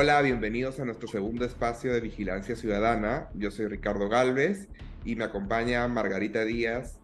Hola, 0.00 0.22
bienvenidos 0.22 0.78
a 0.78 0.84
nuestro 0.84 1.08
segundo 1.08 1.44
espacio 1.44 1.92
de 1.92 1.98
Vigilancia 1.98 2.54
Ciudadana. 2.54 3.30
Yo 3.34 3.50
soy 3.50 3.66
Ricardo 3.66 4.08
Galvez 4.08 4.68
y 5.04 5.16
me 5.16 5.24
acompaña 5.24 5.88
Margarita 5.88 6.44
Díaz, 6.44 7.00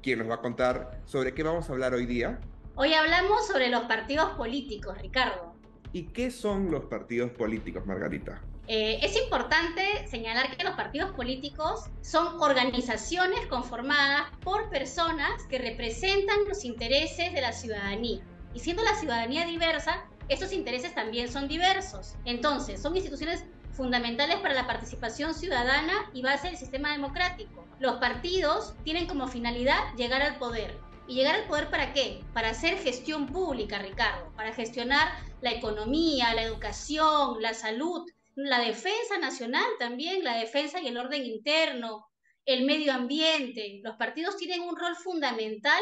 quien 0.00 0.20
nos 0.20 0.30
va 0.30 0.36
a 0.36 0.40
contar 0.40 1.00
sobre 1.06 1.34
qué 1.34 1.42
vamos 1.42 1.68
a 1.68 1.72
hablar 1.72 1.92
hoy 1.92 2.06
día. 2.06 2.38
Hoy 2.76 2.94
hablamos 2.94 3.48
sobre 3.48 3.68
los 3.68 3.82
partidos 3.86 4.30
políticos, 4.36 4.96
Ricardo. 5.02 5.56
¿Y 5.92 6.04
qué 6.04 6.30
son 6.30 6.70
los 6.70 6.84
partidos 6.84 7.32
políticos, 7.32 7.84
Margarita? 7.84 8.40
Eh, 8.68 9.00
es 9.02 9.20
importante 9.20 10.06
señalar 10.06 10.56
que 10.56 10.62
los 10.62 10.76
partidos 10.76 11.10
políticos 11.16 11.86
son 12.00 12.40
organizaciones 12.40 13.44
conformadas 13.46 14.22
por 14.44 14.70
personas 14.70 15.42
que 15.50 15.58
representan 15.58 16.44
los 16.46 16.64
intereses 16.64 17.32
de 17.32 17.40
la 17.40 17.50
ciudadanía. 17.50 18.20
Y 18.54 18.60
siendo 18.60 18.84
la 18.84 18.94
ciudadanía 18.94 19.44
diversa, 19.46 20.04
estos 20.28 20.52
intereses 20.52 20.94
también 20.94 21.30
son 21.30 21.48
diversos. 21.48 22.14
Entonces, 22.24 22.82
son 22.82 22.96
instituciones 22.96 23.44
fundamentales 23.72 24.36
para 24.36 24.54
la 24.54 24.66
participación 24.66 25.34
ciudadana 25.34 26.10
y 26.14 26.22
base 26.22 26.48
del 26.48 26.56
sistema 26.56 26.92
democrático. 26.92 27.64
Los 27.78 27.96
partidos 27.96 28.74
tienen 28.84 29.06
como 29.06 29.28
finalidad 29.28 29.78
llegar 29.96 30.22
al 30.22 30.38
poder. 30.38 30.78
¿Y 31.08 31.14
llegar 31.14 31.36
al 31.36 31.46
poder 31.46 31.70
para 31.70 31.92
qué? 31.92 32.24
Para 32.32 32.50
hacer 32.50 32.78
gestión 32.78 33.26
pública, 33.26 33.78
Ricardo, 33.78 34.32
para 34.34 34.52
gestionar 34.52 35.08
la 35.40 35.52
economía, 35.52 36.34
la 36.34 36.42
educación, 36.42 37.40
la 37.40 37.54
salud, 37.54 38.10
la 38.34 38.58
defensa 38.58 39.18
nacional 39.20 39.66
también, 39.78 40.24
la 40.24 40.36
defensa 40.36 40.80
y 40.80 40.88
el 40.88 40.96
orden 40.98 41.24
interno, 41.24 42.08
el 42.44 42.64
medio 42.64 42.92
ambiente. 42.92 43.80
Los 43.84 43.96
partidos 43.96 44.36
tienen 44.36 44.62
un 44.62 44.76
rol 44.76 44.96
fundamental 44.96 45.80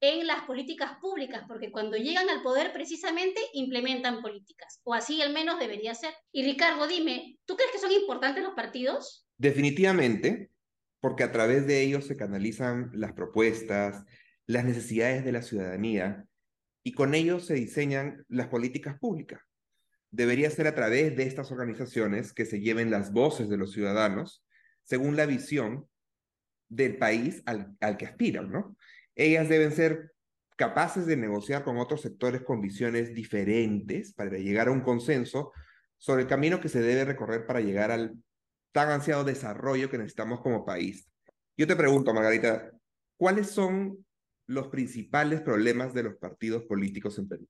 en 0.00 0.26
las 0.26 0.42
políticas 0.44 0.92
públicas, 1.00 1.44
porque 1.46 1.70
cuando 1.70 1.96
llegan 1.96 2.28
al 2.30 2.42
poder 2.42 2.72
precisamente 2.72 3.40
implementan 3.52 4.22
políticas, 4.22 4.80
o 4.82 4.94
así 4.94 5.20
al 5.20 5.32
menos 5.32 5.58
debería 5.58 5.94
ser. 5.94 6.14
Y 6.32 6.42
Ricardo, 6.44 6.86
dime, 6.86 7.38
¿tú 7.44 7.56
crees 7.56 7.70
que 7.70 7.78
son 7.78 7.92
importantes 7.92 8.42
los 8.42 8.54
partidos? 8.54 9.26
Definitivamente, 9.36 10.50
porque 11.00 11.22
a 11.22 11.32
través 11.32 11.66
de 11.66 11.82
ellos 11.82 12.06
se 12.06 12.16
canalizan 12.16 12.90
las 12.94 13.12
propuestas, 13.12 14.04
las 14.46 14.64
necesidades 14.64 15.24
de 15.24 15.32
la 15.32 15.42
ciudadanía, 15.42 16.24
y 16.82 16.92
con 16.92 17.14
ellos 17.14 17.46
se 17.46 17.54
diseñan 17.54 18.24
las 18.28 18.48
políticas 18.48 18.98
públicas. 18.98 19.42
Debería 20.10 20.50
ser 20.50 20.66
a 20.66 20.74
través 20.74 21.14
de 21.14 21.24
estas 21.24 21.52
organizaciones 21.52 22.32
que 22.32 22.46
se 22.46 22.60
lleven 22.60 22.90
las 22.90 23.12
voces 23.12 23.50
de 23.50 23.58
los 23.58 23.72
ciudadanos 23.72 24.44
según 24.82 25.14
la 25.14 25.26
visión 25.26 25.86
del 26.68 26.96
país 26.96 27.42
al, 27.46 27.76
al 27.80 27.96
que 27.96 28.06
aspiran, 28.06 28.50
¿no? 28.50 28.76
Ellas 29.20 29.50
deben 29.50 29.70
ser 29.72 30.14
capaces 30.56 31.04
de 31.04 31.14
negociar 31.14 31.62
con 31.62 31.76
otros 31.76 32.00
sectores 32.00 32.40
con 32.42 32.62
visiones 32.62 33.12
diferentes 33.12 34.14
para 34.14 34.38
llegar 34.38 34.68
a 34.68 34.70
un 34.70 34.80
consenso 34.80 35.52
sobre 35.98 36.22
el 36.22 36.28
camino 36.28 36.58
que 36.58 36.70
se 36.70 36.80
debe 36.80 37.04
recorrer 37.04 37.44
para 37.44 37.60
llegar 37.60 37.90
al 37.90 38.14
tan 38.72 38.88
ansiado 38.88 39.22
desarrollo 39.22 39.90
que 39.90 39.98
necesitamos 39.98 40.40
como 40.40 40.64
país. 40.64 41.06
Yo 41.54 41.66
te 41.66 41.76
pregunto, 41.76 42.14
Margarita, 42.14 42.70
¿cuáles 43.18 43.50
son 43.50 44.06
los 44.46 44.68
principales 44.68 45.42
problemas 45.42 45.92
de 45.92 46.04
los 46.04 46.16
partidos 46.16 46.62
políticos 46.62 47.18
en 47.18 47.28
Perú? 47.28 47.46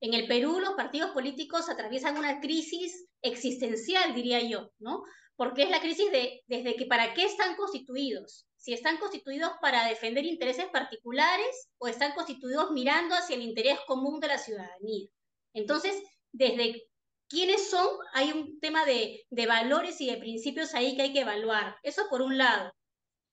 En 0.00 0.14
el 0.14 0.26
Perú 0.26 0.60
los 0.60 0.72
partidos 0.76 1.10
políticos 1.10 1.68
atraviesan 1.68 2.16
una 2.16 2.40
crisis 2.40 3.06
existencial, 3.20 4.14
diría 4.14 4.40
yo, 4.48 4.72
¿no? 4.78 5.02
Porque 5.36 5.64
es 5.64 5.70
la 5.70 5.82
crisis 5.82 6.10
de 6.10 6.40
desde 6.46 6.74
que 6.74 6.86
para 6.86 7.12
qué 7.12 7.26
están 7.26 7.54
constituidos, 7.56 8.48
si 8.62 8.72
están 8.72 8.98
constituidos 8.98 9.50
para 9.60 9.88
defender 9.88 10.24
intereses 10.24 10.66
particulares 10.66 11.68
o 11.78 11.88
están 11.88 12.12
constituidos 12.12 12.70
mirando 12.70 13.16
hacia 13.16 13.34
el 13.34 13.42
interés 13.42 13.76
común 13.88 14.20
de 14.20 14.28
la 14.28 14.38
ciudadanía. 14.38 15.08
Entonces, 15.52 16.00
desde 16.30 16.86
quiénes 17.28 17.68
son, 17.68 17.88
hay 18.14 18.30
un 18.30 18.60
tema 18.60 18.84
de, 18.86 19.26
valores 19.48 20.00
y 20.00 20.06
de 20.06 20.16
principios 20.16 20.74
ahí 20.74 20.94
que 20.94 21.02
hay 21.02 21.12
que 21.12 21.22
evaluar. 21.22 21.76
Eso 21.82 22.02
por 22.08 22.22
un 22.22 22.38
lado. 22.38 22.72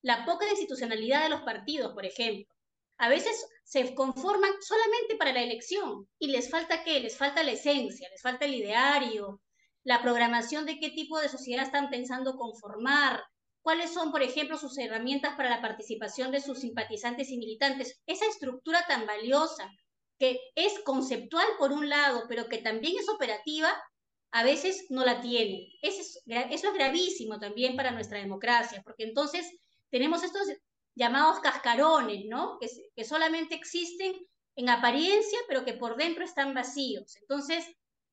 La 0.02 0.26
poca 0.26 0.50
institucionalidad 0.50 1.22
de 1.22 1.30
los 1.30 1.42
partidos, 1.42 1.94
por 1.94 2.08
ejemplo. 2.08 2.52
A 2.98 3.08
veces 3.08 3.48
se 3.64 3.94
conforman 3.94 4.54
solamente 4.62 5.16
para 5.16 5.32
la 5.32 5.44
elección 5.44 6.10
y 6.18 6.30
les 6.30 6.50
falta 6.50 6.84
qué? 6.84 7.02
Les 7.02 7.16
falta 7.16 7.44
la 7.44 7.52
esencia, 7.52 8.10
les 8.10 8.22
falta 8.24 8.46
el 8.46 8.56
ideario, 8.56 9.40
la 9.84 10.02
programación 10.02 10.66
de 10.66 10.80
qué 10.80 10.90
tipo 10.90 11.20
de 11.20 11.30
sociedad 11.30 11.66
están 11.66 11.92
pensando 11.92 12.36
conformar, 12.36 13.22
cuáles 13.62 13.94
son, 13.94 14.12
por 14.12 14.22
ejemplo, 14.22 14.58
sus 14.58 14.78
herramientas 14.78 15.36
para 15.36 15.50
la 15.50 15.62
participación 15.62 16.32
de 16.32 16.42
sus 16.42 16.60
simpatizantes 16.60 17.30
y 17.30 17.38
militantes. 17.38 18.00
Esa 18.06 18.26
estructura 18.26 18.86
tan 18.88 19.06
valiosa, 19.06 19.70
que 20.18 20.40
es 20.56 20.80
conceptual 20.84 21.48
por 21.58 21.72
un 21.72 21.90
lado, 21.90 22.24
pero 22.28 22.50
que 22.50 22.58
también 22.58 22.98
es 22.98 23.10
operativa, 23.10 23.72
a 24.32 24.44
veces 24.44 24.86
no 24.90 25.06
la 25.06 25.22
tiene. 25.22 25.68
Eso 25.82 26.02
es, 26.26 26.74
gravísimo 26.74 27.40
también 27.40 27.76
para 27.76 27.92
nuestra 27.92 28.20
democracia, 28.20 28.82
porque 28.84 29.04
entonces 29.04 29.50
tenemos 29.90 30.24
estos 30.24 30.48
llamados 30.96 31.40
cascarones, 31.40 32.26
¿no? 32.28 32.60
Que 32.96 33.06
solamente 33.06 33.56
existen 33.56 34.14
en 34.56 34.70
apariencia, 34.70 35.40
pero 35.48 35.64
que 35.64 35.74
por 35.74 35.96
dentro 35.96 36.24
están 36.24 36.54
vacíos. 36.54 37.16
Entonces, 37.22 37.66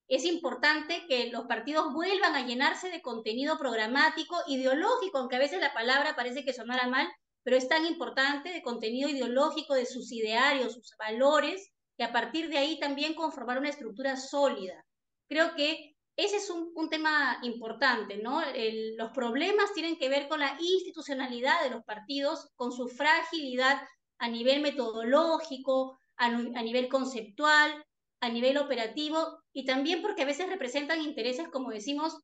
es 0.08 0.24
importante 0.24 1.04
que 1.08 1.30
los 1.30 1.46
partidos 1.46 1.92
vuelvan 1.92 2.34
a 2.36 2.46
llenarse 2.46 2.90
de 2.90 3.02
contenido 3.02 3.58
programático, 3.58 4.36
ideológico, 4.46 5.18
aunque 5.18 5.36
a 5.36 5.40
veces 5.40 5.60
la 5.60 5.74
palabra 5.74 6.14
parece 6.14 6.44
que 6.44 6.52
sonara 6.52 6.86
mal, 6.88 7.08
pero 7.42 7.56
es 7.56 7.68
tan 7.68 7.84
importante 7.86 8.50
de 8.50 8.62
contenido 8.62 9.08
ideológico, 9.08 9.74
de 9.74 9.86
sus 9.86 10.12
idearios, 10.12 10.74
sus 10.74 10.94
valores, 10.98 11.72
que 11.96 12.04
a 12.04 12.12
partir 12.12 12.48
de 12.48 12.58
ahí 12.58 12.78
también 12.78 13.14
conformar 13.14 13.58
una 13.58 13.68
estructura 13.68 14.16
sólida. 14.16 14.84
Creo 15.28 15.54
que 15.54 15.96
ese 16.16 16.36
es 16.36 16.50
un, 16.50 16.88
tema 16.88 17.38
importante, 17.42 18.16
¿no? 18.16 18.40
los 18.96 19.10
problemas 19.10 19.72
tienen 19.74 19.98
que 19.98 20.08
ver 20.08 20.28
con 20.28 20.40
la 20.40 20.56
institucionalidad 20.58 21.62
de 21.62 21.70
los 21.70 21.84
partidos, 21.84 22.50
con 22.56 22.72
su 22.72 22.88
fragilidad 22.88 23.82
a 24.18 24.28
nivel 24.28 24.62
metodológico, 24.62 25.98
a 26.16 26.30
nivel 26.62 26.88
conceptual, 26.88 27.84
a 28.20 28.28
nivel 28.28 28.56
operativo 28.58 29.42
y 29.52 29.64
también 29.64 30.02
porque 30.02 30.22
a 30.22 30.26
veces 30.26 30.48
representan 30.48 31.02
intereses, 31.02 31.48
como 31.48 31.70
decimos, 31.70 32.18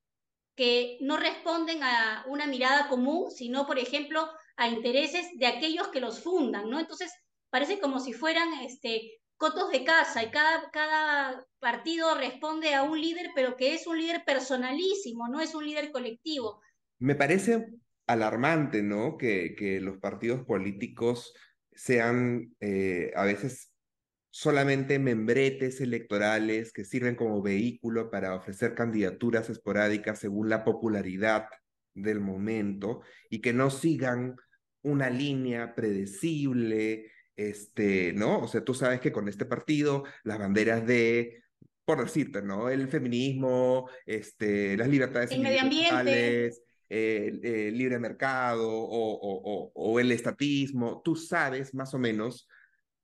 que 0.55 0.99
no 1.01 1.17
responden 1.17 1.83
a 1.83 2.25
una 2.29 2.47
mirada 2.47 2.89
común, 2.89 3.31
sino, 3.31 3.67
por 3.67 3.79
ejemplo, 3.79 4.29
a 4.57 4.69
intereses 4.69 5.27
de 5.39 5.47
aquellos 5.47 5.89
que 5.89 6.01
los 6.01 6.23
fundan, 6.23 6.69
¿no? 6.69 6.79
Entonces, 6.79 7.13
parece 7.51 7.81
como 7.81 8.01
si 8.01 8.13
fueran 8.13 8.53
este, 8.63 9.21
cotos 9.37 9.71
de 9.71 9.85
casa 9.85 10.23
y 10.23 10.31
cada, 10.31 10.71
cada 10.71 11.47
partido 11.59 12.15
responde 12.15 12.75
a 12.75 12.83
un 12.83 13.01
líder, 13.01 13.31
pero 13.35 13.57
que 13.57 13.75
es 13.75 13.87
un 13.87 13.99
líder 13.99 14.25
personalísimo, 14.25 15.29
no 15.29 15.41
es 15.41 15.55
un 15.55 15.65
líder 15.65 15.91
colectivo. 15.91 16.61
Me 16.99 17.15
parece 17.15 17.67
alarmante, 18.07 18.83
¿no? 18.83 19.17
Que, 19.17 19.55
que 19.57 19.81
los 19.81 19.99
partidos 19.99 20.45
políticos 20.45 21.33
sean 21.73 22.55
eh, 22.61 23.11
a 23.17 23.25
veces 23.25 23.72
solamente 24.33 24.99
membretes 24.99 25.83
electorales 25.83 26.73
que 26.73 26.87
sirven 26.87 27.15
como 27.15 27.43
vehículo 27.43 28.11
para 28.11 28.35
ofrecer 28.35 28.75
candidaturas 28.75 29.51
esporádicas 29.51 30.21
según 30.21 30.49
la 30.49 30.65
popularidad 30.65 31.49
del 31.95 32.21
momento 32.21 33.03
y 33.29 33.43
que 33.43 33.53
no 33.53 33.69
sigan 33.69 34.37
una 34.81 35.11
línea 35.11 35.75
predecible, 35.75 37.13
este, 37.37 38.15
¿no? 38.15 38.41
O 38.41 38.49
sea, 38.49 38.65
tú 38.65 38.73
sabes 38.73 39.01
que 39.01 39.13
con 39.13 39.29
este 39.29 39.45
partido 39.45 40.05
las 40.25 40.39
banderas 40.39 40.87
de, 40.87 41.43
por 41.85 42.03
decirte, 42.03 42.41
¿no? 42.41 42.71
El 42.71 42.89
feminismo, 42.89 43.91
este, 44.07 44.79
las 44.79 44.89
libertades 44.89 45.31
el 45.31 45.43
medio 45.43 45.61
ambiente. 45.61 46.53
el, 46.89 47.77
libre 47.77 47.99
mercado 47.99 48.67
o, 48.67 49.13
o, 49.13 49.73
o 49.75 50.01
el 50.01 50.11
estatismo, 50.11 51.03
tú 51.05 51.17
sabes 51.17 51.75
más 51.75 51.93
o 51.93 51.99
menos 51.99 52.49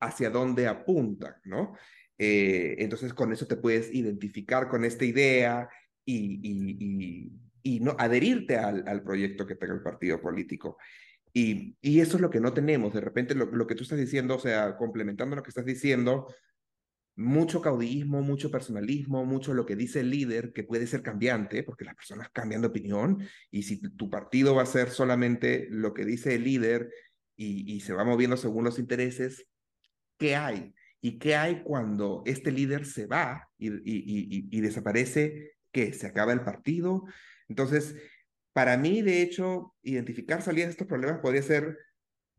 hacia 0.00 0.30
dónde 0.30 0.66
apuntan, 0.66 1.34
¿no? 1.44 1.74
Eh, 2.18 2.74
entonces 2.78 3.14
con 3.14 3.32
eso 3.32 3.46
te 3.46 3.56
puedes 3.56 3.94
identificar 3.94 4.68
con 4.68 4.84
esta 4.84 5.04
idea 5.04 5.68
y, 6.04 7.30
no 7.80 7.94
adherirte 7.98 8.56
al, 8.56 9.02
proyecto 9.02 9.46
que 9.46 9.54
tenga 9.54 9.74
el 9.74 9.82
partido 9.82 10.20
político. 10.20 10.78
Y, 11.32 11.76
eso 11.82 12.16
es 12.16 12.20
lo 12.20 12.30
que 12.30 12.40
no 12.40 12.52
tenemos. 12.52 12.92
De 12.94 13.00
repente 13.00 13.34
lo, 13.34 13.66
que 13.66 13.74
tú 13.74 13.82
estás 13.82 13.98
diciendo, 13.98 14.36
o 14.36 14.38
sea, 14.38 14.76
complementando 14.76 15.36
lo 15.36 15.42
que 15.42 15.50
estás 15.50 15.66
diciendo, 15.66 16.26
mucho 17.14 17.60
caudillismo, 17.60 18.22
mucho 18.22 18.50
personalismo, 18.50 19.24
mucho 19.24 19.52
lo 19.52 19.66
que 19.66 19.76
dice 19.76 20.00
el 20.00 20.10
líder, 20.10 20.52
que 20.52 20.64
puede 20.64 20.86
ser 20.86 21.02
cambiante, 21.02 21.62
porque 21.62 21.84
las 21.84 21.94
personas 21.94 22.30
cambian 22.30 22.62
de 22.62 22.68
opinión, 22.68 23.22
y 23.50 23.64
si 23.64 23.80
tu 23.80 24.08
partido 24.08 24.54
va 24.54 24.62
a 24.62 24.66
ser 24.66 24.90
solamente 24.90 25.68
lo 25.70 25.94
que 25.94 26.04
dice 26.04 26.34
el 26.36 26.44
líder 26.44 26.90
y 27.36 27.80
se 27.82 27.92
va 27.92 28.04
moviendo 28.04 28.36
según 28.36 28.64
los 28.64 28.80
intereses, 28.80 29.46
qué 30.18 30.36
hay 30.36 30.74
y 31.00 31.18
qué 31.18 31.36
hay 31.36 31.62
cuando 31.62 32.22
este 32.26 32.50
líder 32.50 32.84
se 32.84 33.06
va 33.06 33.48
y, 33.56 34.60
desaparece, 34.60 35.52
que 35.72 35.92
se 35.92 36.06
acaba 36.06 36.32
el 36.32 36.42
partido. 36.42 37.04
Entonces, 37.48 37.94
para 38.52 38.76
mí, 38.76 39.02
de 39.02 39.22
hecho, 39.22 39.74
identificar 39.82 40.42
salidas 40.42 40.68
de 40.68 40.72
estos 40.72 40.86
problemas 40.86 41.20
podría 41.20 41.42
ser, 41.42 41.78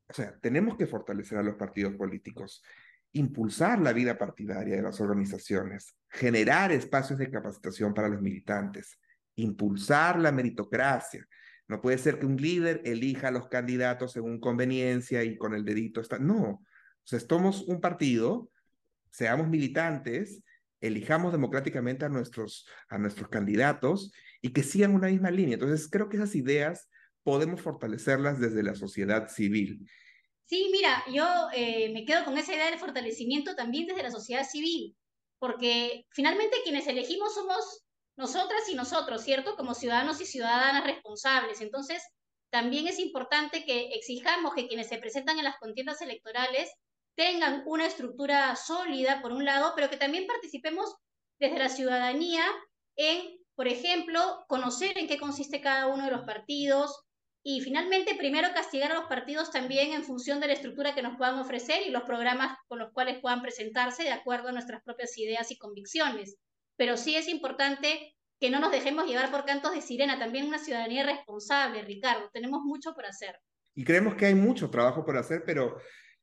o 0.08 0.14
sea, 0.14 0.38
tenemos 0.40 0.78
que 0.78 0.88
fortalecer 0.88 1.38
a 1.38 1.44
los 1.44 1.56
partidos 1.56 1.96
políticos. 1.96 2.64
impulsar 3.12 3.80
la 3.80 3.92
vida 3.92 4.20
partidaria 4.20 4.76
de 4.76 4.84
las 4.84 5.02
organizaciones, 5.02 5.96
generar 6.10 6.72
espacios 6.72 7.18
de 7.18 7.32
capacitación 7.32 7.92
para 7.92 8.08
los 8.08 8.22
militantes, 8.22 9.00
impulsar 9.36 10.20
la 10.20 10.32
meritocracia. 10.32 11.28
No 11.68 11.82
puede 11.82 11.98
ser 11.98 12.20
que 12.20 12.28
un 12.28 12.36
líder 12.36 12.82
elija 12.86 13.30
a 13.30 13.32
los 13.32 13.48
candidatos 13.48 14.12
según 14.12 14.40
conveniencia 14.40 15.24
y 15.24 15.38
con 15.38 15.56
el 15.56 15.66
dedito 15.66 16.02
está. 16.02 16.20
No, 16.20 16.64
sea, 17.10 17.20
somos 17.20 17.64
un 17.64 17.82
partido, 17.82 18.50
seamos 19.12 19.48
militantes, 19.48 20.44
elijamos 20.82 21.32
democráticamente 21.32 22.06
a 22.06 22.10
nuestros, 22.10 22.68
a 22.90 22.98
nuestros 22.98 23.30
candidatos 23.30 24.12
y 24.42 24.54
que 24.54 24.64
sigan 24.64 24.94
una 24.94 25.08
misma 25.08 25.32
línea. 25.32 25.56
Entonces, 25.56 25.90
creo 25.90 26.10
que 26.10 26.18
esas 26.18 26.36
ideas 26.36 26.90
podemos 27.24 27.62
fortalecerlas 27.62 28.40
desde 28.40 28.64
la 28.64 28.76
sociedad 28.76 29.28
civil. 29.30 29.86
Sí, 30.46 30.70
mira, 30.72 31.04
yo 31.14 31.26
eh, 31.54 31.92
me 31.94 32.06
quedo 32.06 32.26
con 32.26 32.38
esa 32.38 32.54
idea 32.54 32.72
de 32.72 32.78
fortalecimiento 32.78 33.56
también 33.56 33.88
desde 33.88 34.04
la 34.04 34.12
sociedad 34.12 34.48
civil, 34.48 34.96
porque 35.38 36.06
finalmente 36.12 36.58
quienes 36.64 36.88
elegimos 36.88 37.36
somos 37.36 37.84
nosotras 38.18 38.62
y 38.70 38.76
nosotros, 38.76 39.24
¿cierto? 39.24 39.56
Como 39.56 39.76
ciudadanos 39.76 40.20
y 40.22 40.26
ciudadanas 40.26 40.86
responsables. 40.86 41.62
Entonces, 41.62 42.02
también 42.50 42.88
es 42.88 43.00
importante 43.00 43.64
que 43.64 43.90
exijamos 43.94 44.54
que 44.56 44.68
quienes 44.68 44.90
se 44.90 44.98
presentan 44.98 45.38
en 45.38 45.46
las 45.46 45.58
contiendas 45.58 46.02
electorales 46.02 46.70
tengan 47.20 47.64
una 47.66 47.86
estructura 47.86 48.56
sólida, 48.56 49.22
por 49.22 49.34
un 49.34 49.44
lado, 49.44 49.74
pero 49.76 49.90
que 49.90 49.98
también 49.98 50.26
participemos 50.26 50.96
desde 51.38 51.60
la 51.60 51.68
ciudadanía 51.68 52.46
en, 52.96 53.38
por 53.56 53.68
ejemplo, 53.68 54.46
conocer 54.48 54.98
en 54.98 55.06
qué 55.06 55.18
consiste 55.18 55.60
cada 55.60 55.88
uno 55.88 56.06
de 56.06 56.12
los 56.12 56.22
partidos, 56.22 56.98
y 57.44 57.60
finalmente, 57.60 58.16
primero 58.16 58.48
castigar 58.54 58.94
a 58.94 58.96
los 58.96 59.06
partidos 59.06 59.52
también 59.52 59.92
en 59.92 60.06
función 60.06 60.40
de 60.40 60.48
la 60.48 60.54
estructura 60.54 60.96
que 60.96 61.02
nos 61.02 61.18
puedan 61.18 61.40
ofrecer 61.40 61.86
y 61.86 61.90
los 61.90 62.04
programas 62.04 62.58
con 62.68 62.80
los 62.80 62.92
cuales 62.94 63.20
puedan 63.20 63.42
presentarse 63.42 64.04
de 64.04 64.12
acuerdo 64.12 64.48
a 64.48 64.52
nuestras 64.54 64.82
propias 64.84 65.18
ideas 65.18 65.52
y 65.52 65.58
convicciones. 65.58 66.38
Pero 66.78 66.96
sí 66.96 67.18
es 67.18 67.28
importante 67.28 68.16
que 68.40 68.50
no 68.50 68.62
nos 68.62 68.72
dejemos 68.72 69.08
llevar 69.08 69.30
por 69.30 69.44
cantos 69.44 69.74
de 69.74 69.82
sirena, 69.82 70.18
también 70.20 70.48
una 70.48 70.58
ciudadanía 70.58 71.04
responsable, 71.04 71.82
Ricardo. 71.82 72.30
Tenemos 72.32 72.62
mucho 72.64 72.94
por 72.94 73.06
hacer. 73.06 73.38
Y 73.76 73.84
creemos 73.84 74.16
que 74.16 74.28
hay 74.28 74.36
mucho 74.36 74.70
trabajo 74.70 75.06
por 75.06 75.18
hacer, 75.18 75.44
pero 75.46 75.78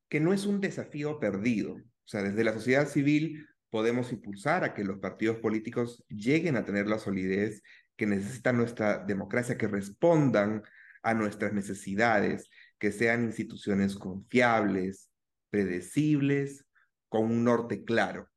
que 0.08 0.20
no 0.20 0.32
es 0.32 0.46
un 0.46 0.60
desafío 0.60 1.18
perdido. 1.18 1.74
O 1.74 2.08
sea, 2.08 2.22
desde 2.22 2.44
la 2.44 2.52
sociedad 2.52 2.88
civil 2.88 3.46
podemos 3.70 4.12
impulsar 4.12 4.64
a 4.64 4.74
que 4.74 4.84
los 4.84 4.98
partidos 4.98 5.38
políticos 5.38 6.04
lleguen 6.08 6.56
a 6.56 6.64
tener 6.64 6.86
la 6.86 6.98
solidez 6.98 7.62
que 7.96 8.06
necesita 8.06 8.52
nuestra 8.52 8.98
democracia, 8.98 9.58
que 9.58 9.68
respondan 9.68 10.62
a 11.02 11.14
nuestras 11.14 11.52
necesidades, 11.52 12.48
que 12.78 12.92
sean 12.92 13.24
instituciones 13.24 13.96
confiables, 13.96 15.10
predecibles, 15.50 16.64
con 17.08 17.24
un 17.24 17.44
norte 17.44 17.84
claro. 17.84 18.28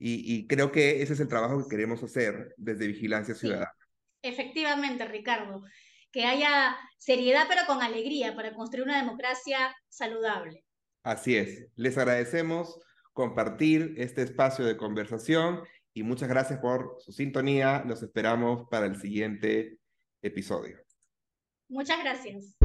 Y, 0.00 0.46
creo 0.46 0.70
que 0.70 1.02
ese 1.02 1.14
es 1.14 1.20
el 1.20 1.26
trabajo 1.26 1.60
que 1.60 1.70
queremos 1.74 2.02
hacer 2.04 2.54
desde 2.56 2.86
Vigilancia 2.86 3.34
Ciudadana. 3.34 3.72
efectivamente, 4.22 5.04
Ricardo, 5.06 5.64
que 6.12 6.24
haya 6.24 6.76
seriedad 6.98 7.46
pero 7.48 7.62
con 7.66 7.82
alegría 7.82 8.36
para 8.36 8.54
construir 8.54 8.84
una 8.84 8.98
democracia 8.98 9.74
saludable. 9.88 10.64
Así 11.02 11.36
es. 11.36 11.68
Les 11.76 11.96
agradecemos 11.98 12.78
compartir 13.12 13.94
este 13.96 14.22
espacio 14.22 14.64
de 14.64 14.76
conversación 14.76 15.60
y 15.92 16.02
muchas 16.02 16.28
gracias 16.28 16.60
por 16.60 16.96
su 17.00 17.12
sintonía. 17.12 17.82
Los 17.86 18.02
esperamos 18.02 18.68
para 18.70 18.86
el 18.86 19.00
siguiente 19.00 19.78
episodio. 20.22 20.78
Muchas 21.68 21.98
gracias. 22.02 22.56